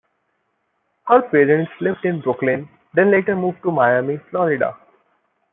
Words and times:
Her 1.05 1.21
parents 1.21 1.71
lived 1.79 2.05
in 2.05 2.21
Brooklyn, 2.21 2.67
then 2.95 3.11
later 3.11 3.35
moved 3.35 3.61
to 3.61 3.69
Miami, 3.71 4.17
Florida. 4.31 4.75